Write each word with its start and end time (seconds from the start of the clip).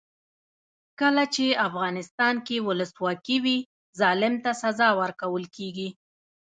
کله 0.99 1.23
چې 1.35 1.45
افغانستان 1.67 2.35
کې 2.47 2.57
ولسواکي 2.67 3.37
وي 3.43 3.57
ظالم 3.99 4.33
ته 4.43 4.51
سزا 4.63 4.89
ورکول 5.01 5.43
کیږي. 5.55 5.89